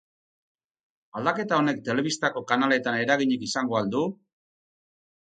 Aldaketa 1.19 1.59
honek 1.59 1.85
telebistako 1.91 2.45
kanaletan 2.55 3.01
eraginik 3.05 3.49
izango 3.53 3.81
al 3.83 3.97
du? 3.99 4.07